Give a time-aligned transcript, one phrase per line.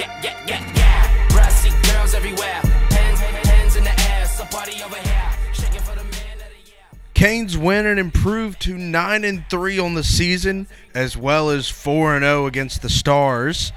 [0.00, 1.28] yeah, yeah, yeah, yeah.
[1.28, 2.60] Brassy girls everywhere.
[2.90, 4.26] Hands, hands in the air.
[4.84, 5.30] Over here.
[5.52, 6.38] Shaking for the man.
[7.14, 12.16] Canes win and improve to 9 and 3 on the season as well as 4
[12.16, 13.72] and 0 against the Stars.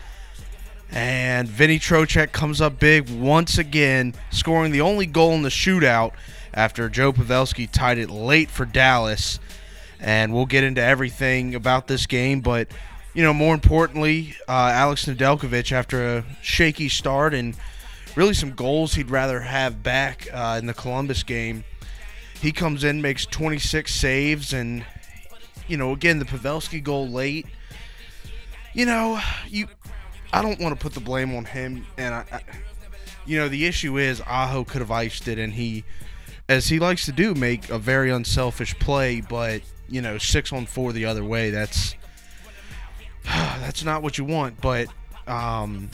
[0.89, 6.13] And Vinny Trocheck comes up big once again, scoring the only goal in the shootout
[6.53, 9.39] after Joe Pavelski tied it late for Dallas.
[9.99, 12.69] And we'll get into everything about this game, but
[13.13, 17.55] you know, more importantly, uh, Alex Nedeljkovic after a shaky start and
[18.15, 21.63] really some goals he'd rather have back uh, in the Columbus game.
[22.41, 24.85] He comes in, makes 26 saves, and
[25.67, 27.45] you know, again, the Pavelski goal late.
[28.73, 29.67] You know, you
[30.33, 32.41] I don't want to put the blame on him, and I, I
[33.25, 35.85] you know, the issue is Aho could have iced it, and he,
[36.49, 39.21] as he likes to do, make a very unselfish play.
[39.21, 41.95] But you know, six on four the other way, that's
[43.59, 44.59] that's not what you want.
[44.61, 44.87] But,
[45.27, 45.89] um,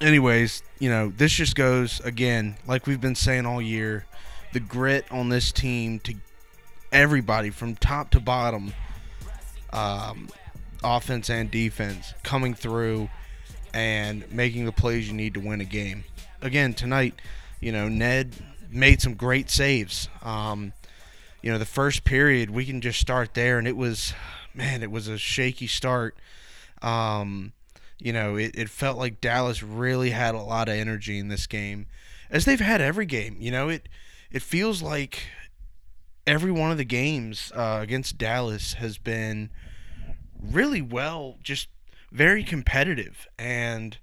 [0.00, 4.06] anyways, you know, this just goes again, like we've been saying all year,
[4.52, 6.14] the grit on this team to
[6.92, 8.72] everybody from top to bottom,
[9.72, 10.28] um,
[10.82, 13.08] offense and defense, coming through
[13.72, 16.04] and making the plays you need to win a game.
[16.40, 17.14] Again, tonight,
[17.60, 18.34] you know, Ned
[18.70, 20.08] made some great saves.
[20.22, 20.72] Um,
[21.42, 24.14] you know, the first period, we can just start there, and it was,
[24.54, 26.16] man, it was a shaky start.
[26.82, 27.52] Um,
[27.98, 31.46] you know, it, it felt like Dallas really had a lot of energy in this
[31.46, 31.86] game,
[32.30, 33.36] as they've had every game.
[33.40, 33.88] You know, it
[34.30, 35.28] it feels like
[36.26, 39.50] every one of the games uh, against Dallas has been
[40.40, 41.68] really well, just
[42.10, 43.98] very competitive, and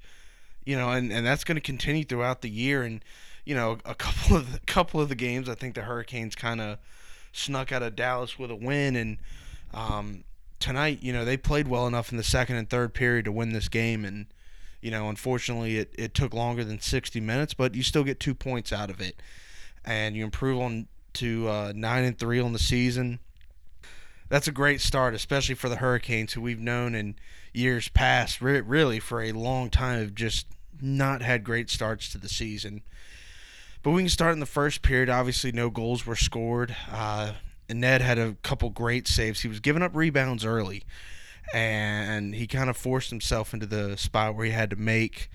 [0.66, 2.84] you know, and, and that's going to continue throughout the year.
[2.84, 3.04] And
[3.46, 6.62] you know, a couple of the, couple of the games, I think the Hurricanes kind
[6.62, 6.78] of
[7.32, 9.18] snuck out of Dallas with a win, and
[9.74, 10.24] um,
[10.62, 13.52] tonight, you know, they played well enough in the second and third period to win
[13.52, 14.28] this game, and
[14.82, 18.34] you know, unfortunately, it, it took longer than 60 minutes, but you still get two
[18.34, 19.22] points out of it,
[19.86, 23.20] and you improve on to uh, nine and three on the season.
[24.30, 27.16] That's a great start, especially for the Hurricanes, who we've known in
[27.54, 30.48] years past, re- really for a long time, have just
[30.82, 32.82] not had great starts to the season.
[33.84, 35.10] But we can start in the first period.
[35.10, 36.76] Obviously, no goals were scored.
[36.92, 37.34] Uh,
[37.74, 39.42] Ned had a couple great saves.
[39.42, 40.84] He was giving up rebounds early,
[41.54, 45.30] and he kind of forced himself into the spot where he had to make,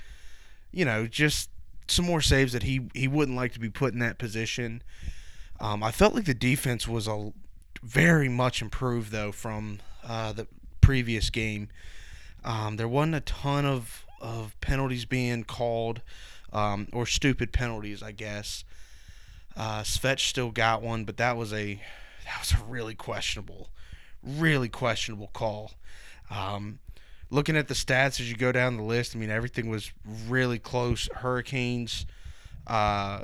[0.73, 1.51] you know, just
[1.89, 4.83] some more saves that he he wouldn't like to be put in that position.
[5.61, 7.33] Um, I felt like the defense was a
[7.83, 10.47] very much improved though from uh, the
[10.81, 11.69] previous game.
[12.45, 16.01] Um, there wasn't a ton of of penalties being called
[16.53, 18.65] um, or stupid penalties, I guess.
[19.57, 21.81] Uh, Svetch still got one, but that was a
[22.27, 23.71] that was a really questionable,
[24.23, 25.73] really questionable call.
[26.31, 26.81] Um,
[27.31, 29.93] looking at the stats as you go down the list, I mean everything was
[30.29, 31.09] really close.
[31.15, 32.07] Hurricanes
[32.67, 33.21] uh,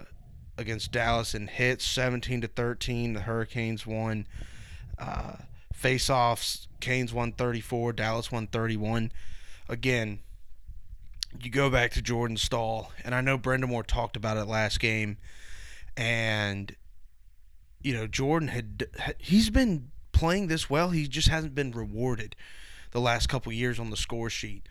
[0.56, 3.14] against Dallas in hits, 17 to 13.
[3.14, 4.26] The Hurricanes won.
[4.98, 5.34] Uh,
[5.72, 9.10] face-offs, Canes won 34, Dallas won 31.
[9.68, 10.20] Again,
[11.42, 15.16] you go back to Jordan Staal, and I know Brind'Amour talked about it last game,
[15.96, 16.74] and
[17.82, 18.86] you know Jordan had
[19.18, 20.90] he's been playing this well.
[20.90, 22.36] He just hasn't been rewarded
[22.92, 24.66] the last couple years on the score sheet.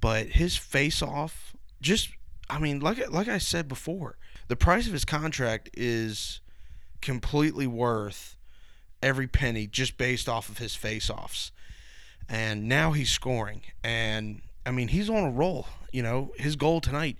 [0.00, 2.10] But his face off, just
[2.48, 4.16] I mean, like like I said before,
[4.48, 6.40] the price of his contract is
[7.00, 8.36] completely worth
[9.02, 11.52] every penny just based off of his face offs.
[12.28, 15.66] And now he's scoring, and I mean he's on a roll.
[15.92, 17.16] You know his goal tonight.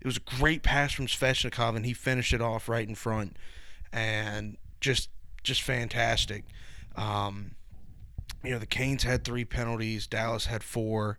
[0.00, 3.36] It was a great pass from Svechnikov, and he finished it off right in front.
[3.92, 5.08] And just
[5.42, 6.44] just fantastic.
[6.94, 7.52] Um,
[8.44, 11.18] you know, the Canes had three penalties, Dallas had four.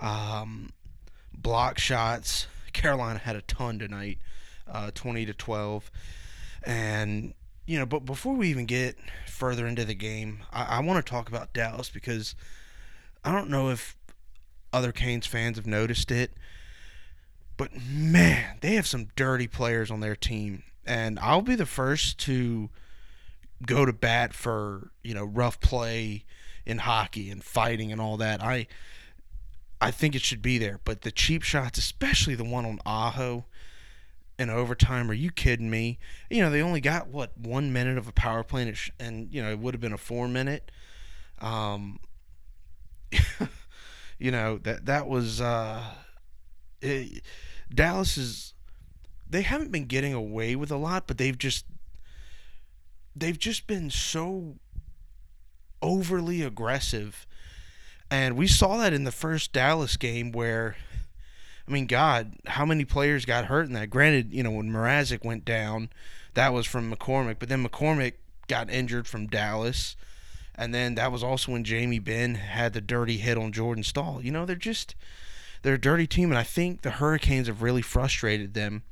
[0.00, 0.70] Um,
[1.36, 4.18] block shots, Carolina had a ton tonight,
[4.66, 5.90] uh, 20 to 12.
[6.64, 7.34] And,
[7.66, 8.96] you know, but before we even get
[9.26, 12.34] further into the game, I, I want to talk about Dallas because
[13.24, 13.96] I don't know if
[14.72, 16.32] other Canes fans have noticed it,
[17.56, 20.62] but man, they have some dirty players on their team.
[20.86, 22.70] And I'll be the first to
[23.66, 26.24] go to bat for you know rough play
[26.64, 28.42] in hockey and fighting and all that.
[28.42, 28.66] I
[29.80, 33.46] I think it should be there, but the cheap shots, especially the one on Aho
[34.38, 35.98] in overtime, are you kidding me?
[36.30, 39.32] You know they only got what one minute of a power play, and, sh- and
[39.32, 40.70] you know it would have been a four minute.
[41.40, 41.98] Um,
[44.18, 45.82] you know that that was uh,
[46.80, 47.22] it,
[47.74, 48.54] Dallas is
[49.28, 51.64] they haven't been getting away with a lot, but they've just
[53.14, 54.56] they've just been so
[55.80, 57.26] overly aggressive.
[58.10, 60.76] And we saw that in the first Dallas game where
[61.66, 63.90] I mean, God, how many players got hurt in that?
[63.90, 65.90] Granted, you know, when Mrazek went down,
[66.34, 68.14] that was from McCormick, but then McCormick
[68.48, 69.96] got injured from Dallas.
[70.54, 74.20] And then that was also when Jamie Benn had the dirty hit on Jordan Staal.
[74.22, 74.94] You know, they're just
[75.62, 78.82] they're a dirty team, and I think the Hurricanes have really frustrated them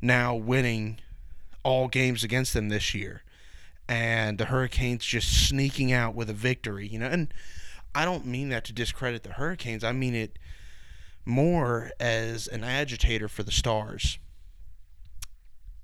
[0.00, 0.98] now winning
[1.62, 3.22] all games against them this year.
[3.88, 7.06] And the Hurricanes just sneaking out with a victory, you know.
[7.06, 7.32] And
[7.94, 9.82] I don't mean that to discredit the Hurricanes.
[9.82, 10.38] I mean it
[11.24, 14.18] more as an agitator for the Stars.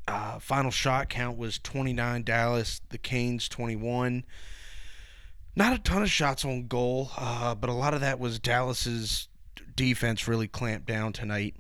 [0.06, 4.24] Uh, final shot count was 29 Dallas, the Canes 21.
[5.56, 9.28] Not a ton of shots on goal, uh, but a lot of that was Dallas's
[9.76, 11.54] defense really clamped down tonight.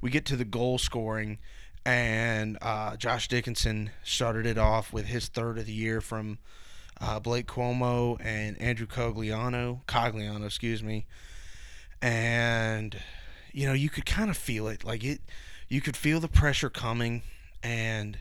[0.00, 1.38] We get to the goal scoring,
[1.84, 6.38] and uh, Josh Dickinson started it off with his third of the year from
[7.00, 11.06] uh, Blake Comeau and Andrew Cogliano, Cogliano, excuse me.
[12.00, 12.96] And
[13.52, 15.20] you know, you could kind of feel it, like it.
[15.68, 17.22] You could feel the pressure coming,
[17.62, 18.18] and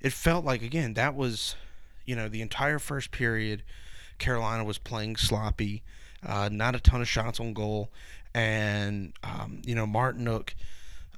[0.00, 1.56] it felt like again that was,
[2.04, 3.62] you know, the entire first period.
[4.18, 5.82] Carolina was playing sloppy,
[6.26, 7.88] uh, not a ton of shots on goal,
[8.34, 10.54] and um, you know Martinook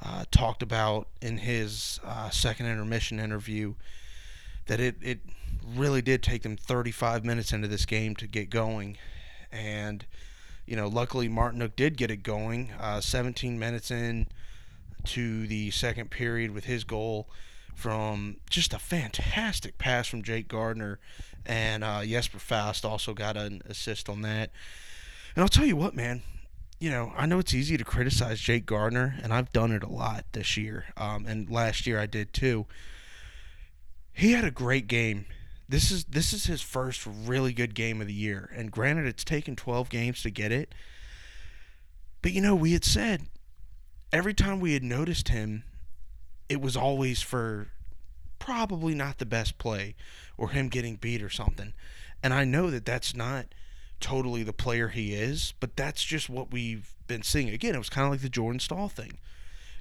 [0.03, 3.75] uh, talked about in his uh, second intermission interview
[4.67, 5.21] that it it
[5.75, 8.97] really did take them 35 minutes into this game to get going,
[9.53, 10.07] and
[10.67, 12.73] you know luckily Martinook did get it going.
[12.81, 14.27] Uh, 17 minutes in
[15.05, 17.29] to the second period with his goal
[17.75, 20.99] from just a fantastic pass from Jake Gardiner.
[21.47, 24.51] and uh, Jesper Fast also got an assist on that.
[25.35, 26.23] And I'll tell you what, man,
[26.81, 29.89] you know, I know it's easy to criticize Jake Gardiner, and I've done it a
[29.89, 32.67] lot this year, um, and last year I did too.
[34.13, 35.27] He had a great game.
[35.69, 39.25] This is this is his first really good game of the year, and granted, it's
[39.25, 40.75] taken 12 games to get it.
[42.23, 43.27] But you know, we had said
[44.11, 45.65] every time we had noticed him,
[46.49, 47.69] it was always for
[48.39, 49.95] probably not the best play
[50.39, 51.75] or him getting beat or something.
[52.23, 53.47] And I know that that's not
[54.01, 57.49] totally the player he is, but that's just what we've been seeing.
[57.51, 59.19] Again, it was kind of like the Jordan Staal thing.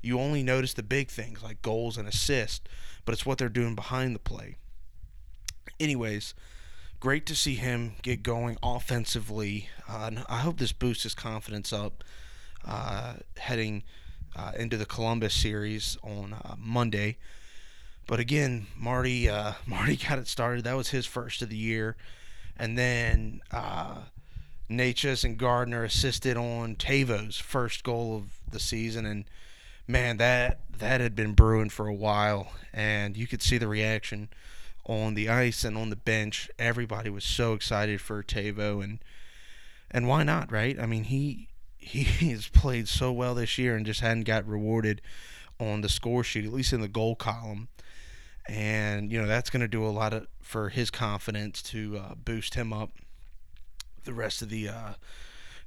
[0.01, 2.61] You only notice the big things like goals and assists,
[3.05, 4.55] but it's what they're doing behind the play.
[5.79, 6.33] Anyways,
[6.99, 9.69] great to see him get going offensively.
[9.87, 12.03] Uh, I hope this boosts his confidence up
[12.65, 13.83] uh, heading
[14.35, 17.17] uh, into the Columbus series on uh, Monday.
[18.07, 20.63] But again, Marty uh, Marty got it started.
[20.63, 21.95] That was his first of the year
[22.59, 23.99] and then uh,
[24.69, 29.25] Necas and Gardiner assisted on Tavo's first goal of the season, and
[29.87, 34.29] man, that that had been brewing for a while, and you could see the reaction
[34.85, 36.49] on the ice and on the bench.
[36.59, 38.99] Everybody was so excited for Tavo, and
[39.89, 40.77] and why not, right?
[40.79, 41.47] I mean, he
[41.77, 45.01] he has played so well this year and just hadn't got rewarded
[45.59, 47.69] on the score sheet, at least in the goal column
[48.47, 52.15] and you know that's going to do a lot of for his confidence to uh,
[52.15, 52.91] boost him up
[54.03, 54.93] the rest of the uh,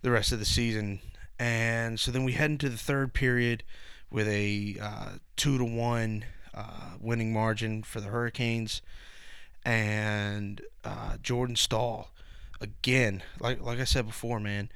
[0.03, 1.01] the rest of the season.
[1.39, 3.65] And so then we head into the third period
[4.11, 6.25] with a uh, two to one
[6.55, 8.83] uh, winning margin for the Hurricanes,
[9.65, 12.11] and uh, Jordan Staal
[12.61, 14.71] again, like like I said before, man.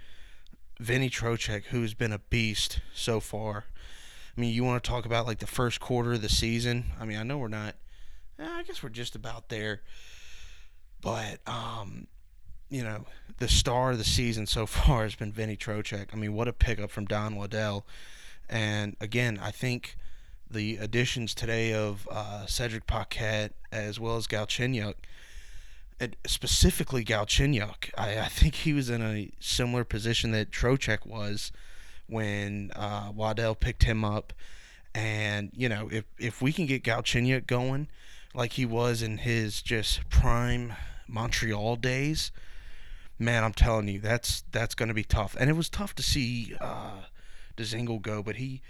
[0.79, 3.65] Vinny Trocheck, who's been a beast so far.
[4.37, 6.93] I mean, you want to talk about like the first quarter of the season?
[7.01, 7.77] I mean, I know we're not
[8.39, 9.83] I guess we're just about there.
[11.01, 12.07] But um,
[12.69, 13.05] you know,
[13.39, 16.09] the star of the season so far has been Vinny Trocheck.
[16.13, 17.87] I mean, what a pickup from Don Waddell.
[18.49, 19.97] And again, I think
[20.49, 24.95] the additions today of uh, Cedric Paquette as well as Galchenyuk,
[25.99, 31.51] and specifically Galchenyuk, I, I think he was in a similar position that Trocheck was
[32.07, 34.33] when uh, Waddell picked him up.
[34.95, 37.89] And you know, if if we can get Galchenyuk going,
[38.37, 40.75] like he was in his just prime
[41.09, 42.31] Montreal days,
[43.19, 45.35] man, I'm telling you, that's that's going to be tough.
[45.41, 47.03] And it was tough to see uh,
[47.57, 48.61] Dzingel go, but he,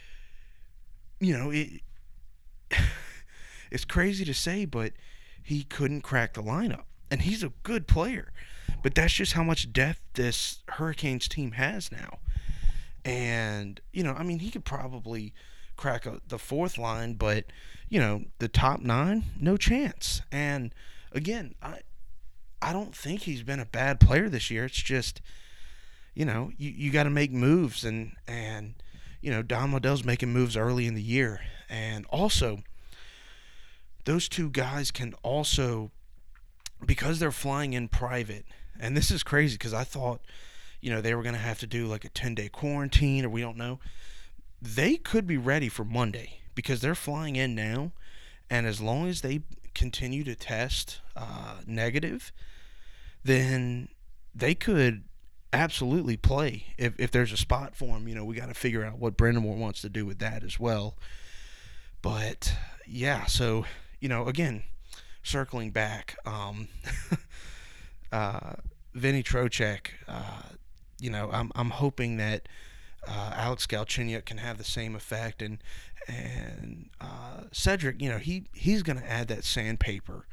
[1.19, 1.83] you know, it
[3.71, 4.93] it's crazy to say, but
[5.43, 8.33] he couldn't crack the lineup, and he's a good player.
[8.83, 12.19] But that's just how much depth this Hurricanes team has now.
[13.05, 15.35] And you know, I mean, he could probably
[15.77, 17.45] crack a, the fourth line, but
[17.89, 20.23] you know the top nine, no chance.
[20.33, 20.75] And
[21.13, 21.81] again, I
[22.61, 24.65] I don't think he's been a bad player this year.
[24.65, 25.21] It's just
[26.15, 28.75] you know you, you got to make moves, and and
[29.21, 32.63] you know Don Waddell's making moves early in the year, and also
[34.05, 35.91] those two guys can also
[36.85, 38.45] because they're flying in private.
[38.79, 40.21] And this is crazy because I thought,
[40.81, 43.29] you know, they were going to have to do like a 10 day quarantine or
[43.29, 43.81] we don't know
[44.61, 47.93] they could be ready for Monday because they're flying in now,
[48.49, 49.43] and as long as they
[49.75, 52.33] continue to test uh, negative,
[53.23, 53.89] then
[54.35, 55.05] they could
[55.53, 58.09] absolutely play if, if there's a spot for them.
[58.09, 60.59] You know, we got to figure out what Brind'Amour wants to do with that as
[60.59, 60.97] well.
[62.03, 62.55] But
[62.87, 63.65] yeah, so
[64.01, 64.63] you know, again,
[65.23, 66.69] circling back, um,
[68.13, 68.55] uh,
[68.95, 70.43] Vinny Trocheck, uh,
[71.01, 72.49] you know, I'm I'm hoping that
[73.07, 75.59] uh, Alex Galchenyuk can have the same effect, and
[76.09, 80.27] and uh, Cedric, you know, he he's going to add that sandpaper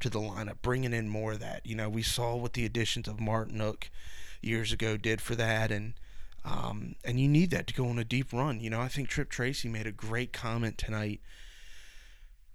[0.00, 1.64] to the lineup, bringing in more of that.
[1.64, 3.84] You know, we saw what the additions of Martinook
[4.40, 5.94] years ago did for that, and
[6.44, 8.60] um, and you need that to go on a deep run.
[8.60, 11.20] You know, I think Tripp Tracy made a great comment tonight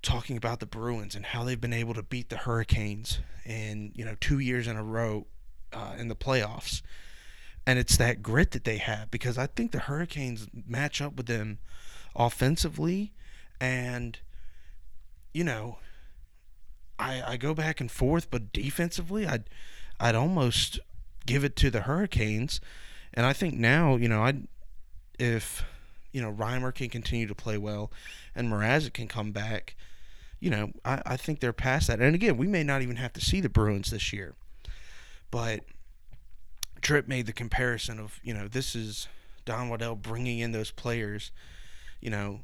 [0.01, 4.05] talking about the Bruins and how they've been able to beat the Hurricanes in you
[4.05, 5.27] know two years in a row
[5.73, 6.81] uh, in the playoffs,
[7.65, 11.27] and it's that grit that they have because I think the Hurricanes match up with
[11.27, 11.59] them
[12.15, 13.13] offensively,
[13.59, 14.19] and
[15.33, 15.77] you know,
[16.99, 19.43] I I go back and forth, but defensively, I'd
[19.99, 20.79] I'd almost
[21.25, 22.59] give it to the Hurricanes,
[23.13, 24.41] and I think now you know I
[25.19, 25.63] if
[26.11, 27.91] you know Reimer can continue to play well,
[28.35, 29.75] and Mrazek can come back
[30.41, 32.01] you know, I, I think they're past that.
[32.01, 34.33] And again, we may not even have to see the Bruins this year.
[35.29, 35.61] But
[36.81, 39.07] Tripp made the comparison of, you know, this is
[39.45, 41.31] Don Waddell bringing in those players,
[41.99, 42.41] you know,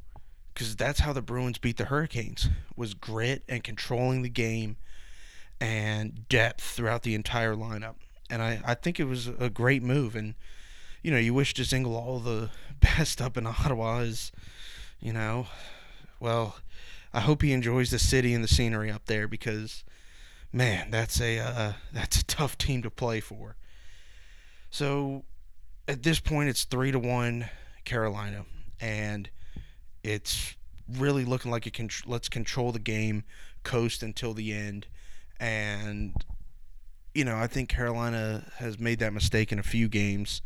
[0.53, 4.77] because that's how the Bruins beat the Hurricanes was grit and controlling the game
[5.59, 7.95] and depth throughout the entire lineup.
[8.29, 10.15] And I, I think it was a great move.
[10.15, 10.35] And,
[11.01, 14.31] you know, you wish to Dzingel all the best up in Ottawa is,
[14.99, 15.47] you know,
[16.19, 16.57] well,
[17.13, 19.83] I hope he enjoys the city and the scenery up there because,
[20.51, 23.55] man, that's a uh, that's a tough team to play for.
[24.69, 25.23] So,
[25.87, 27.49] at this point, it's three to one
[27.85, 28.45] Carolina,
[28.79, 29.29] and
[30.03, 30.55] it's
[30.97, 31.89] really looking like it can.
[32.05, 33.23] Let's control the game,
[33.63, 34.87] coast until the end,
[35.39, 36.13] and
[37.13, 40.41] you know I think Carolina has made that mistake in a few games,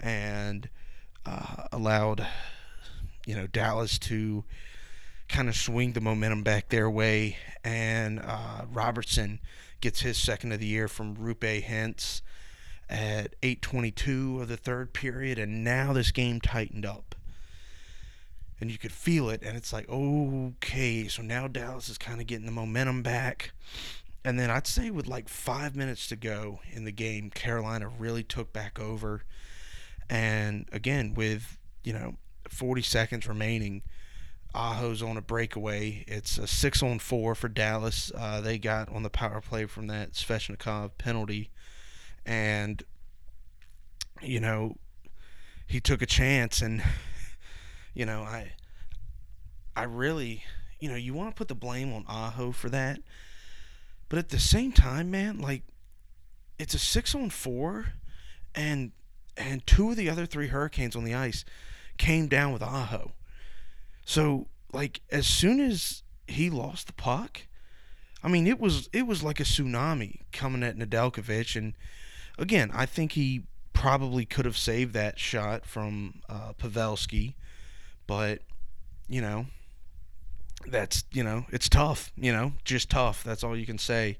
[0.00, 0.68] and
[1.24, 2.26] uh, allowed
[3.26, 4.44] you know Dallas to
[5.28, 7.36] kind of swing the momentum back their way.
[7.64, 9.40] And uh, Robertson
[9.80, 12.22] gets his second of the year from Roope Hintz
[12.92, 17.14] at 8:22 of the third period, and now this game tightened up.
[18.60, 22.28] And you could feel it, and it's like, okay, so now Dallas is kind of
[22.28, 23.52] getting the momentum back.
[24.24, 28.22] And then I'd say with like five minutes to go in the game, Carolina really
[28.22, 29.24] took back over.
[30.08, 32.16] And again, with you know
[32.48, 33.82] 40 seconds remaining,
[34.54, 36.04] Aho's on a breakaway.
[36.06, 38.12] It's a six on four for Dallas.
[38.14, 41.50] Uh, they got on the power play from that Svechnikov penalty,
[42.24, 42.82] and
[44.20, 44.76] you know
[45.66, 46.82] he took a chance, and
[47.94, 48.52] you know I
[49.74, 50.44] I really
[50.80, 53.00] you know you want to put the blame on Aho for that,
[54.08, 55.62] but at the same time, man, like
[56.58, 57.94] it's a six on four,
[58.54, 58.92] and
[59.36, 61.44] and two of the other three Hurricanes on the ice
[61.98, 63.12] came down with Aho.
[64.04, 67.42] So like as soon as he lost the puck,
[68.22, 71.74] I mean it was it was like a tsunami coming at Nedeljkovic, and
[72.38, 77.34] again I think he probably could have saved that shot from uh, Pavelski,
[78.06, 78.40] but
[79.08, 79.46] you know
[80.66, 83.24] that's you know it's tough you know just tough.
[83.24, 84.18] That's all you can say.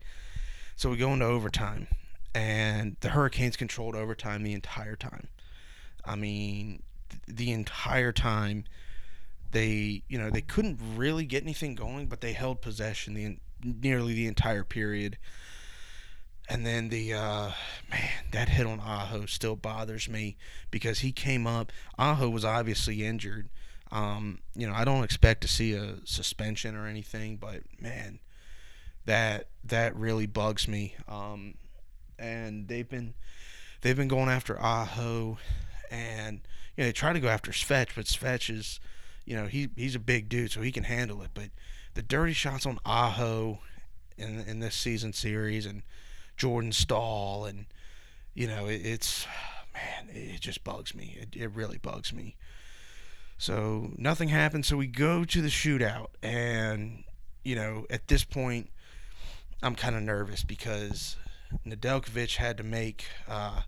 [0.76, 1.86] So we go into overtime
[2.34, 5.28] and the hurricanes controlled overtime the entire time.
[6.04, 8.64] I mean th- the entire time
[9.52, 14.14] they, you know, they couldn't really get anything going, but they held possession the nearly
[14.14, 15.18] the entire period.
[16.48, 17.50] And then the uh,
[17.90, 20.36] man, that hit on Aho still bothers me
[20.70, 21.72] because he came up.
[21.98, 23.48] Aho was obviously injured.
[23.90, 28.18] Um, you know, I don't expect to see a suspension or anything, but man,
[29.04, 30.96] that that really bugs me.
[31.08, 31.54] Um,
[32.18, 33.14] and they've been
[33.82, 35.38] they've been going after Aho,
[35.90, 36.40] and
[36.76, 38.80] you know they try to go after Svetch, but Svetch is
[39.24, 41.30] you know, he he's a big dude, so he can handle it.
[41.34, 41.50] But
[41.94, 43.60] the dirty shots on Aho
[44.16, 45.82] in in this season series and
[46.42, 47.66] Jordan Staal and
[48.34, 49.28] you know, it, it's
[49.74, 51.16] man, it just bugs me.
[51.20, 52.34] It it really bugs me.
[53.38, 54.66] So nothing happened.
[54.66, 57.04] So we go to the shootout, and
[57.44, 58.70] you know, at this point,
[59.62, 61.14] I'm kind of nervous because
[61.64, 63.62] Nedeljkovic had to make uh,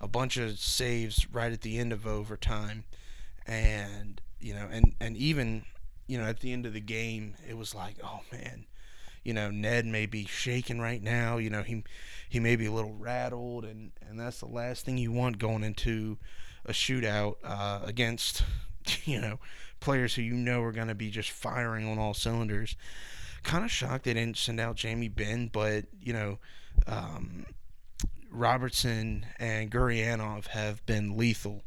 [0.00, 2.82] a bunch of saves right at the end of overtime,
[3.46, 5.64] and you know, and and even
[6.08, 8.66] you know at the end of the game, it was like, oh man,
[9.26, 11.38] you know, Ned may be shaking right now.
[11.38, 11.82] You know, he
[12.28, 15.64] he may be a little rattled, and and that's the last thing you want going
[15.64, 16.16] into
[16.64, 18.44] a shootout uh, against
[19.04, 19.40] you know,
[19.80, 22.76] players who you know are going to be just firing on all cylinders.
[23.42, 26.38] Kind of shocked they didn't send out Jamie Benn, but you know,
[26.86, 27.46] um,
[28.30, 31.64] Robertson and Gurianov have been lethal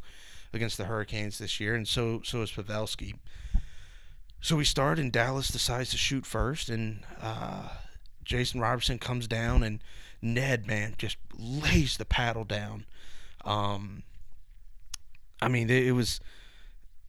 [0.53, 3.15] against the Hurricanes this year, and so so is Pavelski.
[4.41, 7.69] So we start, and Dallas decides to shoot first, and uh,
[8.23, 9.79] Jason Robertson comes down, and
[10.21, 12.85] Ned, man, just lays the paddle down.
[13.43, 14.03] Um,
[15.41, 16.21] I mean, it, was,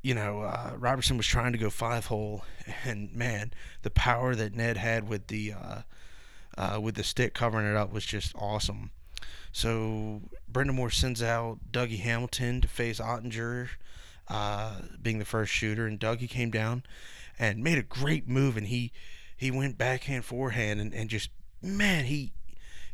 [0.03, 2.45] you know, uh, Robertson was trying to go five hole,
[2.85, 5.83] and man, the power that Ned had with the uh,
[6.59, 8.91] uh, with the stick covering it up was just awesome.
[9.53, 13.69] So Brind'Amour sends out Dougie Hamilton to face Oettinger,
[14.29, 16.83] uh, being the first shooter, and Dougie came down
[17.41, 18.93] and made a great move, and he
[19.35, 21.31] he went backhand forehand and, and just
[21.63, 22.33] man he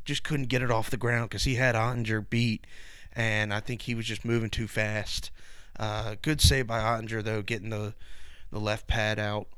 [0.04, 2.64] just couldn't get it off the ground because he had Oettinger beat,
[3.12, 5.32] and I think he was just moving too fast.
[5.78, 7.94] Uh, good save by Oettinger though, getting the
[8.50, 9.48] the left pad out.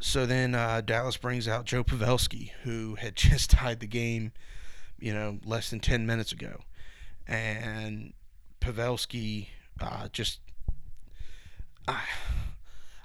[0.00, 4.32] So then uh, Dallas brings out Joe Pavelski, who had just tied the game,
[4.98, 6.62] you know, less than ten minutes ago,
[7.28, 8.12] and
[8.60, 9.46] Pavelski
[9.80, 10.40] uh, just.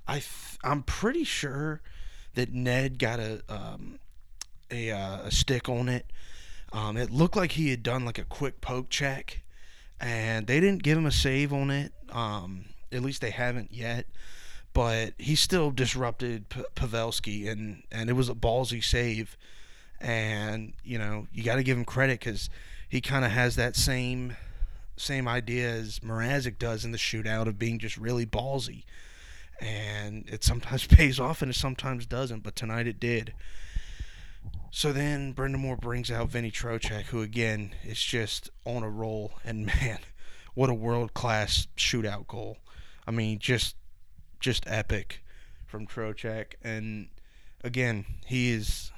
[0.07, 0.23] I, I
[0.63, 1.81] I'm pretty sure
[2.35, 3.99] that Ned got a um,
[4.71, 6.05] a, uh, a stick on it.
[6.73, 9.41] Um, it looked like he had done like a quick poke check,
[9.99, 11.93] and they didn't give him a save on it.
[12.11, 14.05] Um, at least they haven't yet.
[14.73, 19.37] But he still disrupted P- Pavelski, and and it was a ballsy save.
[19.99, 22.49] And you know you got to give him credit because
[22.87, 24.35] he kind of has that same
[24.95, 28.83] same idea as Mrazek does in the shootout of being just really ballsy.
[29.59, 33.33] And it sometimes pays off and it sometimes doesn't, but tonight it did.
[34.71, 39.33] So then Brind'Amour brings out Vinny Trocheck, who again is just on a roll.
[39.45, 39.99] And man,
[40.53, 42.57] what a world class shootout goal!
[43.07, 43.75] I mean, just
[44.39, 45.23] just epic
[45.65, 46.53] from Trocheck.
[46.63, 47.07] And
[47.63, 48.91] again, he is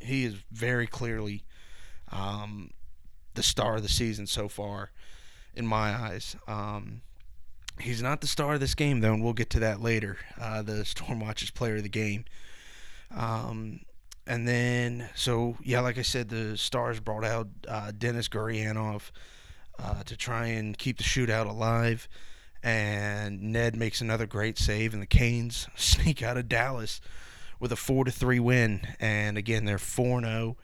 [0.00, 1.44] he is very clearly
[2.10, 2.70] um,
[3.34, 4.92] the star of the season so far,
[5.54, 6.36] in my eyes.
[6.46, 7.02] Um,
[7.80, 10.18] he's not the star of this game though, and we'll get to that later.
[10.40, 12.24] Uh, the Stormwatchers player of the game.
[13.14, 13.80] Um,
[14.26, 19.10] and then, so yeah, like I said, the Stars brought out uh, Denis Gurianov
[19.78, 22.08] uh, to try and keep the shootout alive.
[22.62, 27.00] And Ned makes another great save, and the Canes sneak out of Dallas
[27.60, 28.80] with a four to three win.
[29.00, 30.56] And again, they're four zero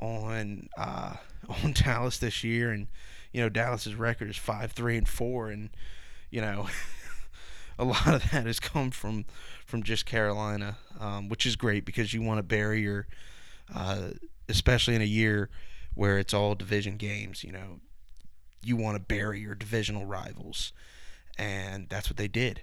[0.00, 1.16] oh on uh,
[1.64, 2.86] on Dallas this year, and
[3.32, 5.70] you know Dallas's record is five three and four, and
[6.30, 6.68] you know.
[7.78, 9.24] a lot of that has come from
[9.64, 13.06] from just Carolina, um, which is great because you want to bury your,
[13.74, 14.10] uh,
[14.48, 15.50] especially in a year
[15.94, 17.44] where it's all division games.
[17.44, 17.80] You know,
[18.62, 20.72] you want to bury your divisional rivals,
[21.38, 22.62] and that's what they did.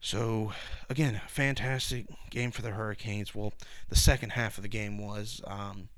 [0.00, 0.52] So
[0.90, 3.34] again, fantastic game for the Hurricanes.
[3.34, 3.52] Well,
[3.88, 5.40] the second half of the game was.
[5.46, 5.88] Um,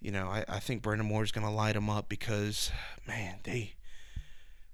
[0.00, 2.70] you know, I, I think Brind'Amour is going to light them up because,
[3.08, 3.74] man, they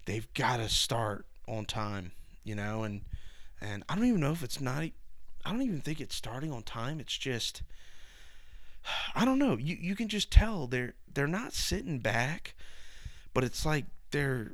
[0.06, 2.12] they've got to start on time
[2.44, 3.00] you know, and
[3.60, 4.84] and I don't even know if it's not.
[5.46, 7.00] I don't even think it's starting on time.
[7.00, 7.62] It's just
[9.14, 9.56] I don't know.
[9.56, 12.54] You you can just tell they're they're not sitting back,
[13.32, 14.52] but it's like they're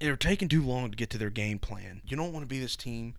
[0.00, 2.02] they're taking too long to get to their game plan.
[2.04, 3.14] You don't want to be this team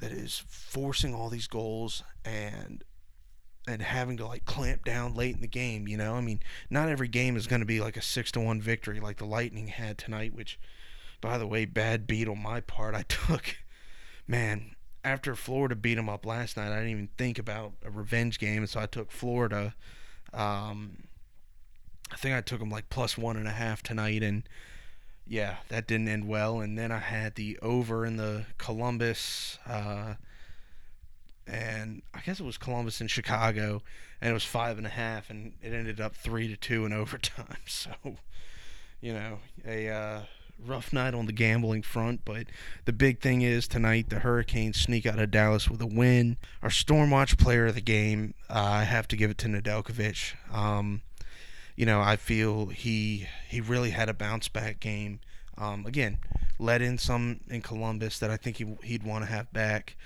[0.00, 2.84] that is forcing all these goals and
[3.66, 6.14] and having to like clamp down late in the game, you know?
[6.14, 9.00] I mean, not every game is going to be like a 6 to 1 victory
[9.00, 10.58] like the Lightning had tonight, which
[11.20, 12.94] by the way, bad beat on my part.
[12.94, 13.56] I took,
[14.26, 14.74] man,
[15.04, 18.58] after Florida beat them up last night, I didn't even think about a revenge game,
[18.58, 19.74] and so I took Florida.
[20.32, 21.04] Um,
[22.12, 24.48] I think I took them like plus one and a half tonight, and
[25.26, 26.60] yeah, that didn't end well.
[26.60, 30.14] And then I had the over in the Columbus, uh,
[31.46, 33.82] and I guess it was Columbus and Chicago,
[34.20, 36.92] and it was five and a half, and it ended up three to two in
[36.92, 37.56] overtime.
[37.66, 37.90] So,
[39.00, 40.20] you know, a uh,
[40.64, 42.46] rough night on the gambling front, but
[42.84, 46.36] the big thing is tonight the Hurricanes sneak out of Dallas with a win.
[46.62, 50.34] Our Stormwatch player of the game, uh, I have to give it to Nedeljkovic.
[50.52, 51.02] Um,
[51.76, 55.20] you know, I feel he he really had a bounce back game.
[55.58, 56.18] Um, again,
[56.58, 59.96] let in some in Columbus that I think he, he'd want to have back.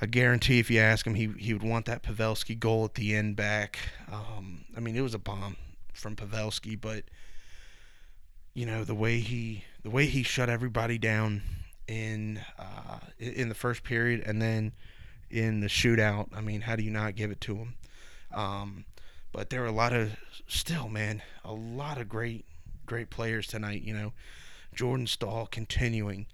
[0.00, 3.14] I guarantee if you ask him, he he would want that Pavelski goal at the
[3.14, 3.78] end back.
[4.10, 5.56] Um, I mean, it was a bomb
[5.92, 7.04] from Pavelski, but
[8.54, 11.42] you know the way he the way he shut everybody down
[11.88, 14.72] in uh, in the first period and then
[15.30, 16.28] in the shootout.
[16.34, 17.74] I mean, how do you not give it to him?
[18.32, 18.84] Um,
[19.32, 22.44] but there were a lot of still, man, a lot of great
[22.86, 23.82] great players tonight.
[23.82, 24.12] You know,
[24.74, 26.26] Jordan Staal continuing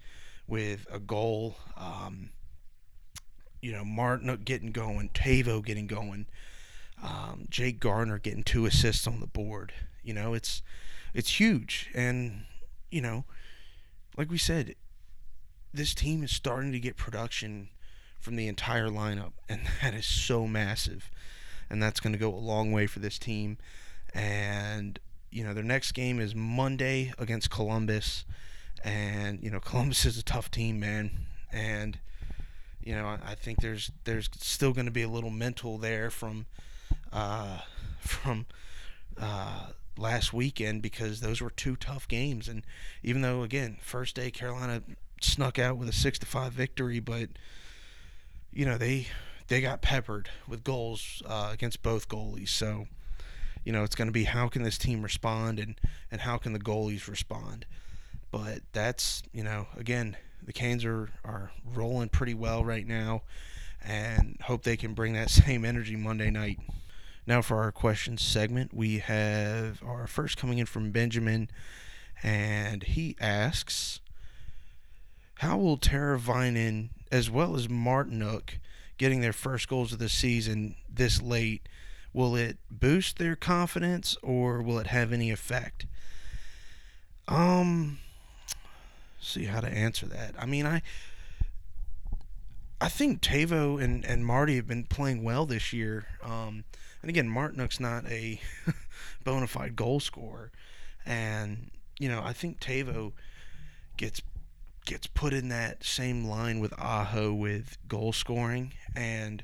[0.47, 1.57] with a goal.
[1.77, 2.29] Um,
[3.65, 6.27] you know, Martin getting going, Tavo getting going,
[7.01, 9.73] um, Jake Gardiner getting two assists on the board.
[10.03, 10.61] You know, it's
[11.15, 12.43] it's huge, and
[12.91, 13.25] you know,
[14.15, 14.75] like we said,
[15.73, 17.69] this team is starting to get production
[18.19, 21.09] from the entire lineup, and that is so massive,
[21.67, 23.57] and that's going to go a long way for this team.
[24.13, 24.99] And
[25.31, 28.25] you know, their next game is Monday against Columbus,
[28.83, 31.97] and you know, Columbus is a tough team, man, and
[32.85, 36.09] you know, I, I think there's there's still going to be a little mental there
[36.09, 36.45] from
[37.11, 37.59] uh,
[37.99, 38.45] from
[39.19, 39.67] uh,
[39.97, 42.63] last weekend because those were two tough games, and
[43.03, 44.83] even though again first day Carolina
[45.19, 47.29] snuck out with a six to five victory, but
[48.53, 49.07] you know they
[49.47, 52.87] they got peppered with goals uh, against both goalies, so
[53.63, 55.79] you know it's going to be how can this team respond and
[56.11, 57.65] and how can the goalies respond.
[58.29, 63.23] But that's you know again the Canes are, are rolling pretty well right now
[63.83, 66.59] and hope they can bring that same energy Monday night.
[67.27, 71.49] Now, for our questions segment, we have our first coming in from Benjamin,
[72.21, 73.99] and he asks
[75.35, 78.59] How will Teravainen as well as Martinook
[78.97, 81.67] getting their first goals of the season this late?
[82.13, 85.85] Will it boost their confidence or will it have any effect?
[87.27, 87.99] Um,
[89.25, 90.35] see how to answer that.
[90.37, 90.81] I mean, I
[92.81, 96.07] I think Tavo and, and Marty have been playing well this year.
[96.21, 96.65] Um,
[97.01, 98.39] and again, Martinook's not a
[99.23, 100.51] bona fide goal scorer,
[101.05, 103.13] and you know I think Tavo
[103.97, 104.21] gets
[104.85, 109.43] gets put in that same line with Aho with goal scoring, and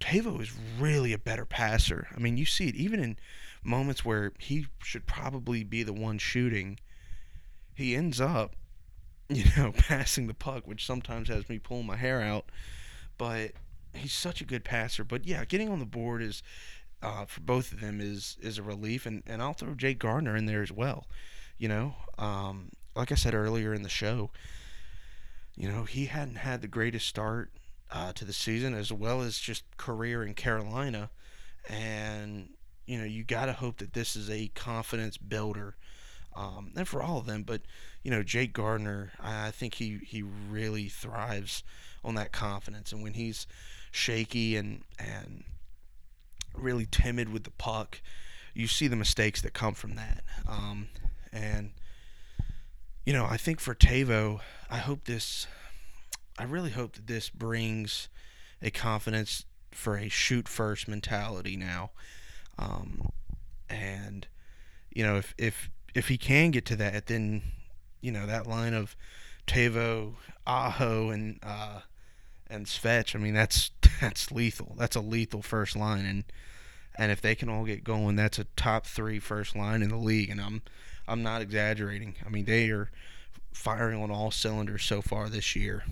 [0.00, 2.08] Tavo is really a better passer.
[2.14, 3.18] I mean, you see it even in
[3.62, 6.78] moments where he should probably be the one shooting.
[7.74, 8.56] He ends up
[9.34, 12.46] you know, passing the puck, which sometimes has me pulling my hair out.
[13.18, 13.52] But
[13.92, 15.04] he's such a good passer.
[15.04, 16.42] But yeah, getting on the board is
[17.02, 20.36] uh, for both of them is is a relief, and and I'll throw Jake Gardiner
[20.36, 21.06] in there as well.
[21.58, 24.30] You know, um, like I said earlier in the show,
[25.56, 27.50] you know he hadn't had the greatest start
[27.90, 31.10] uh, to the season, as well as just career in Carolina,
[31.68, 32.50] and
[32.86, 35.76] you know you got to hope that this is a confidence builder
[36.38, 37.42] um, and for all of them.
[37.42, 37.62] But
[38.02, 41.64] you know, Jake Gardiner, I think he he really thrives
[42.04, 43.46] on that confidence, and when he's
[43.90, 45.42] shaky and and
[46.54, 48.00] really timid with the puck,
[48.54, 50.22] you see the mistakes that come from that.
[50.48, 50.88] Um,
[51.32, 51.72] and
[53.04, 55.46] you know, I think for Tavo, I hope this,
[56.38, 58.08] I really hope that this brings
[58.62, 61.90] a confidence for a shoot first mentality now.
[62.58, 63.10] Um,
[63.68, 64.26] and
[64.90, 67.42] you know, if if if he can get to that, then
[68.00, 68.96] you know that line of
[69.46, 70.14] Tavo,
[70.46, 71.80] Aho, and uh,
[72.48, 73.14] and Svetch.
[73.14, 74.74] I mean, that's that's lethal.
[74.78, 76.24] That's a lethal first line, and
[76.96, 79.96] and if they can all get going, that's a top three first line in the
[79.96, 80.30] league.
[80.30, 80.62] And I'm
[81.06, 82.14] I'm not exaggerating.
[82.24, 82.90] I mean, they are
[83.52, 85.84] firing on all cylinders so far this year.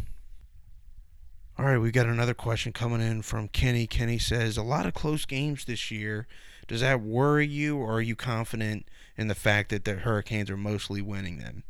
[1.58, 3.86] All right, we've got another question coming in from Kenny.
[3.86, 6.26] Kenny says a lot of close games this year.
[6.68, 8.86] Does that worry you, or are you confident
[9.16, 11.62] in the fact that the Hurricanes are mostly winning them?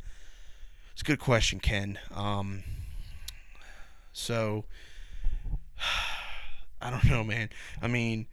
[0.92, 1.98] It's a good question, Ken.
[2.14, 2.64] Um,
[4.12, 4.64] so,
[6.80, 7.50] I don't know, man.
[7.82, 8.26] I mean,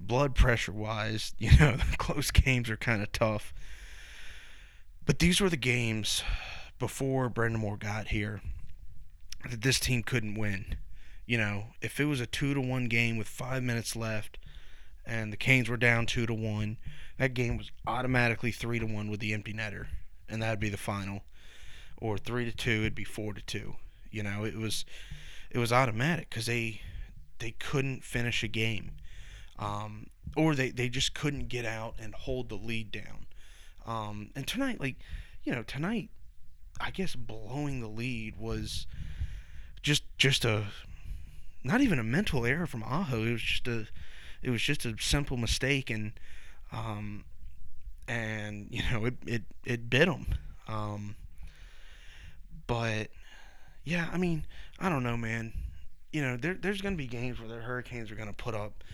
[0.00, 3.54] blood pressure wise, you know, close games are kind of tough.
[5.06, 6.22] But these were the games
[6.78, 8.40] before Brind'Amour got here
[9.48, 10.76] that this team couldn't win.
[11.26, 14.38] You know, if it was a two to one game with five minutes left,
[15.06, 16.76] and the Canes were down two to one,
[17.18, 19.86] that game was automatically three to one with the empty netter,
[20.28, 21.22] and that'd be the final.
[21.98, 23.76] Or three to two, it'd be four to two.
[24.10, 24.84] You know, it was
[25.50, 26.80] it was automatic because they
[27.38, 28.92] they couldn't finish a game,
[29.58, 33.26] um, or they they just couldn't get out and hold the lead down.
[33.86, 34.96] Um, and tonight, like
[35.44, 36.10] you know, tonight,
[36.80, 38.86] I guess blowing the lead was
[39.82, 40.66] just just a
[41.62, 43.24] not even a mental error from Aho.
[43.24, 43.88] It was just a
[44.42, 46.12] it was just a simple mistake, and
[46.72, 47.24] um,
[48.08, 50.26] and you know it it it bit them.
[50.68, 51.16] Um,
[52.66, 53.08] but
[53.84, 54.46] yeah, I mean,
[54.78, 55.52] I don't know, man.
[56.12, 58.54] You know, there there's going to be games where the Hurricanes are going to put
[58.54, 58.84] up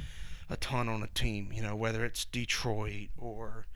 [0.48, 1.50] a ton on a team.
[1.52, 3.66] You know, whether it's Detroit or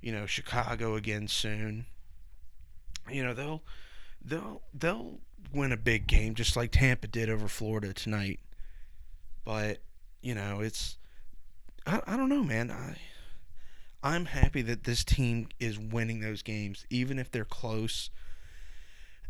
[0.00, 1.86] you know Chicago again soon.
[3.10, 3.62] You know they'll
[4.24, 5.20] they'll they'll
[5.52, 8.40] win a big game just like Tampa did over Florida tonight.
[9.44, 9.78] But
[10.22, 10.96] you know it's
[11.86, 12.70] I, I don't know, man.
[12.70, 12.96] I
[14.02, 18.10] I'm happy that this team is winning those games, even if they're close.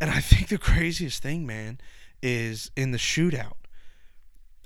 [0.00, 1.80] And I think the craziest thing, man,
[2.22, 3.56] is in the shootout.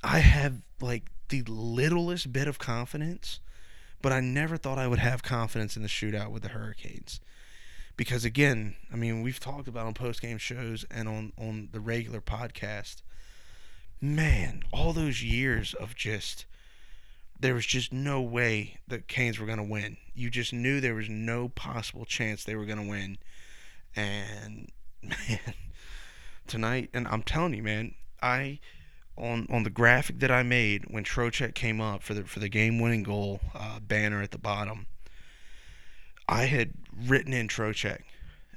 [0.03, 3.41] I have like the littlest bit of confidence,
[4.03, 7.21] but I never thought I would have confidence in the shootout with the Hurricanes.
[7.97, 11.81] Because again, I mean, we've talked about on post game shows and on on the
[11.81, 13.03] regular podcast.
[14.01, 16.45] Man, all those years of just
[17.39, 19.97] there was just no way the Canes were going to win.
[20.15, 23.19] You just knew there was no possible chance they were going to win.
[23.97, 24.71] And
[25.03, 25.55] man,
[26.47, 28.61] tonight, and I'm telling you, man, I
[29.17, 32.49] on on the graphic that I made when Trocheck came up for the for the
[32.49, 34.87] game winning goal uh, banner at the bottom,
[36.29, 36.73] I had
[37.07, 38.03] written in Trocheck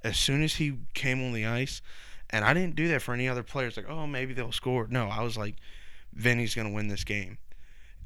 [0.03, 1.81] as soon as he came on the ice,
[2.29, 3.77] and I didn't do that for any other players.
[3.77, 4.87] Like, oh, maybe they'll score.
[4.89, 5.55] No, I was like,
[6.13, 7.37] Vinny's gonna win this game,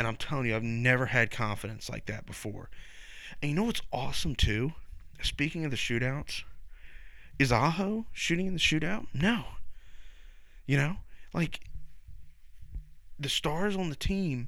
[0.01, 2.71] and I'm telling you, I've never had confidence like that before.
[3.39, 4.73] And you know what's awesome too?
[5.21, 6.41] Speaking of the shootouts,
[7.37, 9.05] is Aho shooting in the shootout?
[9.13, 9.43] No.
[10.65, 10.95] You know,
[11.35, 11.59] like
[13.19, 14.47] the stars on the team,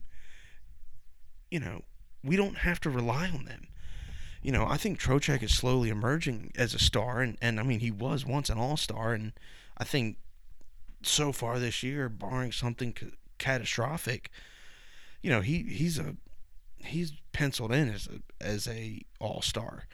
[1.52, 1.84] you know,
[2.24, 3.68] we don't have to rely on them.
[4.42, 7.80] You know, I think Trocheck is slowly emerging as a star, and, and I mean,
[7.80, 9.34] he was once an all star, and
[9.78, 10.18] I think
[11.04, 12.96] so far this year, barring something
[13.38, 14.32] catastrophic,
[15.24, 16.16] you know, he he's a
[16.78, 19.88] he's penciled in as a as a all star.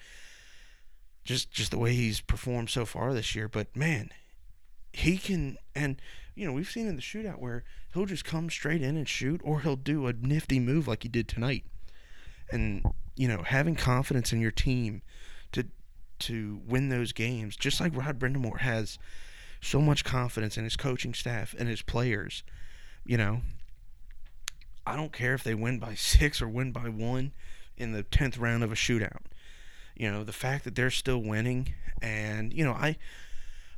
[1.24, 4.10] Just just the way he's performed so far this year, but man,
[4.92, 6.02] he can and
[6.36, 7.64] you know we've seen in the shootout where
[7.94, 11.10] he'll just come straight in and shoot, or he'll do a nifty move like he
[11.10, 11.64] did tonight.
[12.52, 12.84] And
[13.16, 15.04] you know, having confidence in your team
[15.52, 15.68] to
[16.20, 18.98] to win those games, just like Rod Brind'Amour has
[19.62, 22.44] so much confidence in his coaching staff and his players.
[23.06, 23.42] You know,
[24.90, 27.32] I don't care if they win by six or win by one
[27.78, 29.22] in the tenth round of a shootout.
[29.96, 32.98] You know, the fact that they're still winning, and you know, I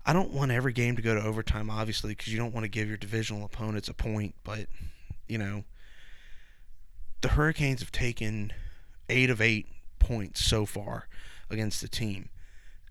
[0.05, 2.69] I don't want every game to go to overtime, obviously, because you don't want to
[2.69, 4.35] give your divisional opponents a point.
[4.45, 4.67] But
[5.27, 5.65] you know,
[7.19, 8.53] the Hurricanes have taken
[9.09, 9.67] eight of eight
[9.99, 11.09] points so far
[11.49, 12.29] against the team,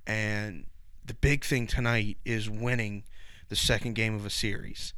[0.07, 0.67] and
[1.07, 3.05] the big thing tonight is winning
[3.49, 4.93] the second game of a series.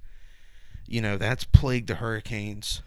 [0.88, 2.82] You know, that's plagued the Hurricanes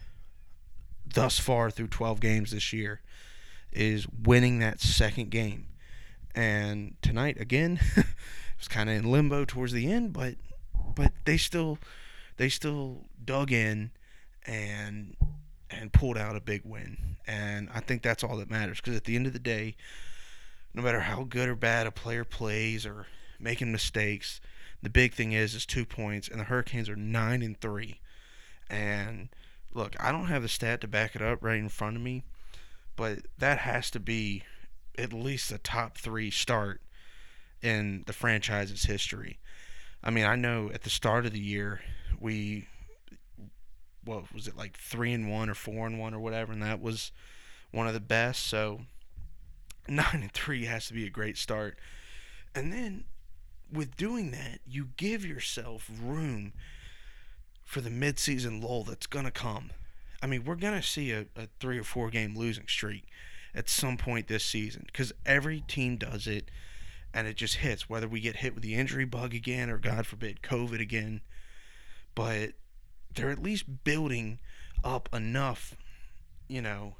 [1.14, 3.02] thus far through 12 games this year
[3.72, 5.68] is winning that second game.
[6.34, 8.06] And tonight again, it
[8.58, 10.36] was kind of in limbo towards the end, but
[10.96, 11.78] but they still
[12.38, 13.92] they still dug in
[14.46, 15.16] and
[15.70, 16.98] and pulled out a big win.
[17.28, 19.76] And I think that's all that matters because at the end of the day,
[20.74, 23.08] no matter how good or bad a player plays or
[23.40, 24.42] making mistakes,
[24.82, 28.02] the big thing is is two points, and the Hurricanes are nine and three.
[28.70, 29.30] And
[29.76, 32.24] look, I don't have the stat to back it up right in front of me,
[32.96, 34.44] but that has to be
[34.98, 36.82] at least a top three start
[37.62, 39.38] in the franchise's history.
[40.04, 41.82] I mean, I know at the start of the year
[42.20, 42.68] we
[44.06, 46.80] what was it like three and one or four and one or whatever, and that
[46.80, 47.12] was
[47.72, 48.44] one of the best.
[48.44, 48.82] So
[49.88, 51.78] nine and three has to be a great start.
[52.54, 53.06] And then
[53.72, 56.54] with doing that, you give yourself room
[57.66, 59.72] for the midseason lull that's gonna come.
[60.22, 63.04] I mean, we're gonna see a, a three or four game losing streak
[63.54, 66.50] at some point this season because every team does it,
[67.14, 67.90] and it just hits.
[67.90, 71.22] Whether we get hit with the injury bug again or God forbid COVID again,
[72.14, 72.52] but
[73.14, 74.40] they're at least building
[74.84, 75.76] up enough,
[76.48, 76.96] you know,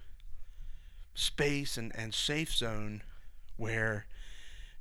[1.14, 3.04] space and, and safe zone
[3.58, 4.06] where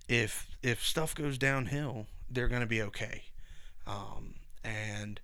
[0.08, 3.24] if if stuff goes downhill, they're going to be okay.
[3.86, 5.20] Um, and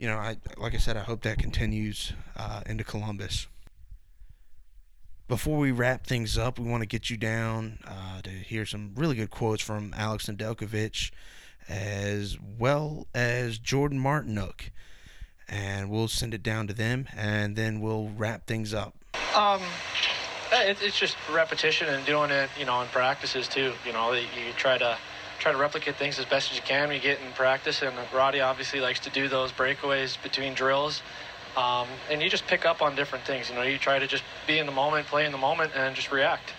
[0.00, 3.48] you know, I like I said, I hope that continues uh, into Columbus.
[5.28, 8.92] Before we wrap things up, we want to get you down uh, to hear some
[8.96, 11.10] really good quotes from Alex Nedeljkovic,
[11.68, 14.70] as well as Jordan Martinook,
[15.46, 18.94] and we'll send it down to them, and then we'll wrap things up.
[19.36, 19.60] Um,
[20.50, 23.74] it, it's just repetition and doing it, you know, in practices too.
[23.84, 24.24] You know, you
[24.56, 24.96] try to
[25.40, 27.82] try to replicate things as best as you can you get in practice.
[27.82, 31.02] And Roddy obviously likes to do those breakaways between drills.
[31.56, 33.48] Um, and you just pick up on different things.
[33.48, 35.96] You know, you try to just be in the moment, play in the moment, and
[35.96, 36.52] just react.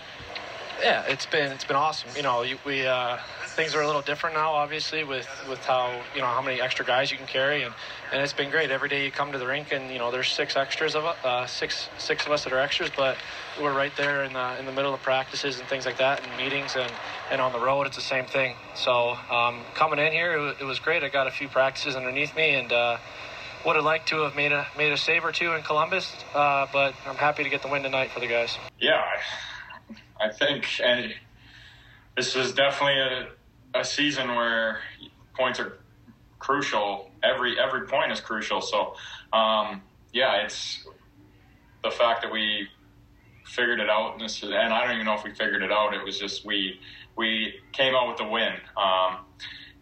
[0.81, 2.09] Yeah, it's been it's been awesome.
[2.15, 3.17] You know, we uh,
[3.55, 6.85] things are a little different now, obviously, with with how you know how many extra
[6.85, 7.73] guys you can carry, and,
[8.11, 8.71] and it's been great.
[8.71, 11.45] Every day you come to the rink, and you know there's six extras of uh,
[11.47, 13.17] six six of us that are extras, but
[13.61, 16.37] we're right there in the in the middle of practices and things like that, and
[16.37, 16.91] meetings, and
[17.29, 18.55] and on the road it's the same thing.
[18.75, 21.03] So um, coming in here, it, it, was great.
[21.03, 22.71] I got a few practices underneath me, and.
[22.71, 22.97] Uh,
[23.63, 26.65] would have liked to have made a made a save or two in Columbus, uh,
[26.73, 28.57] but I'm happy to get the win tonight for the guys.
[28.79, 28.99] Yeah,
[30.19, 31.13] I, I think and
[32.15, 33.27] this was definitely a,
[33.73, 34.79] a season where
[35.35, 35.79] points are
[36.39, 37.09] crucial.
[37.23, 38.61] Every every point is crucial.
[38.61, 38.95] So
[39.33, 39.81] um,
[40.13, 40.85] yeah, it's
[41.83, 42.67] the fact that we
[43.45, 45.93] figured it out, and, this, and I don't even know if we figured it out.
[45.93, 46.79] It was just we
[47.15, 48.53] we came out with the win.
[48.77, 49.19] Um,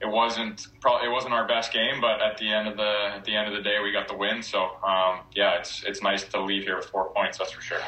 [0.02, 3.26] it wasn't probably it wasn't our best game, but at the end of the at
[3.26, 4.42] the end of the day, we got the win.
[4.44, 7.38] So um, yeah, it's it's nice to leave here with four points.
[7.38, 7.82] That's for sure.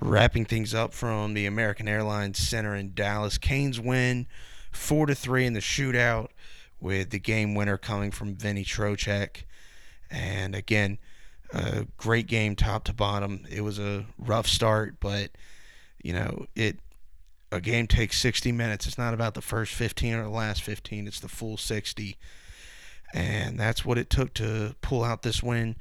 [0.00, 4.26] Wrapping things up from the American Airlines Center in Dallas, Canes win
[4.76, 6.28] four to three in the shootout,
[6.80, 9.44] with the game winner coming from Vinny Trocheck.
[10.10, 10.98] And again,
[11.52, 13.46] a great game top to bottom.
[13.50, 15.30] It was a rough start, but
[16.02, 16.78] you know it.
[17.52, 18.88] A game takes 60 minutes.
[18.88, 21.06] It's not about the first 15 or the last 15.
[21.06, 22.16] It's the full 60,
[23.14, 25.76] and that's what it took to pull out this win.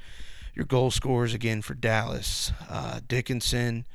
[0.53, 3.87] Your goal scorers again for Dallas: uh, Dickinson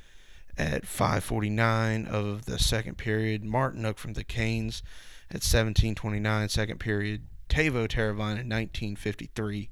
[0.58, 3.42] at 5:49 of the second period.
[3.44, 4.82] Martinook from the Canes
[5.30, 7.26] at 17:29 second period.
[7.48, 9.70] Teuvo Teravainen in 1953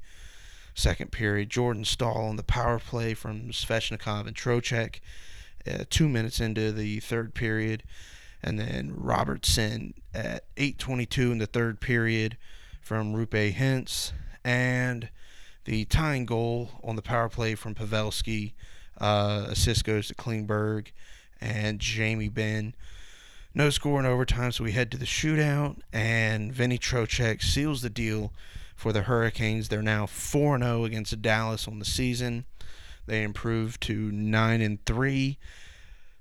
[0.75, 1.51] second period.
[1.51, 5.01] Jordan Staal on the power play from Svechnikov and Trocheck
[5.67, 7.83] uh, two minutes into the third period.
[8.43, 12.37] And then Robertson at 8.22 in the third period
[12.81, 14.13] from Roope Hintz.
[14.45, 15.11] And
[15.65, 18.53] the tying goal on the power play from Pavelski.
[19.01, 20.89] Uh, assist goes to Klingberg
[21.41, 22.75] and Jamie Benn.
[23.55, 27.91] No score in overtime, so we head to the shootout, and Vinny Trocheck seals the
[27.91, 28.33] deal
[28.77, 29.69] for the Hurricanes.
[29.69, 32.45] They're now 4 0 against Dallas on the season.
[33.07, 35.39] They improved to 9 and 3.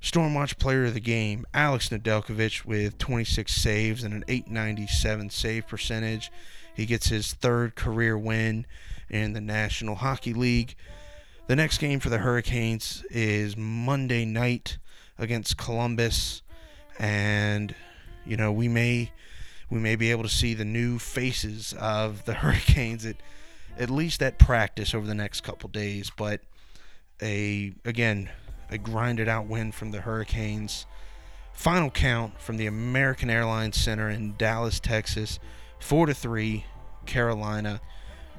[0.01, 6.31] Stormwatch player of the game, Alex Nedeljkovic with 26 saves and an 897 save percentage.
[6.73, 8.65] He gets his third career win
[9.09, 10.75] in the National Hockey League.
[11.47, 14.79] The next game for the Hurricanes is Monday night
[15.17, 16.41] against Columbus
[16.99, 17.73] and
[18.25, 19.13] you know we may
[19.69, 23.15] we may be able to see the new faces of the Hurricanes at
[23.79, 26.11] at least at practice over the next couple days.
[26.17, 26.41] But
[27.21, 28.29] a again
[28.69, 30.85] a grinded out win from the Hurricanes.
[31.53, 35.39] Final count from the American Airlines Center in Dallas, Texas,
[35.79, 36.65] four to three,
[37.05, 37.79] Carolina.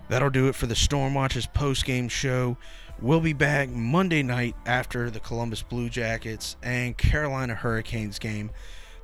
[0.08, 2.56] That'll do it for the Stormwatchers post game show.
[3.00, 8.50] We'll be back Monday night after the Columbus Blue Jackets and Carolina Hurricanes game.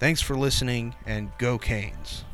[0.01, 2.25] Thanks for listening and go Canes.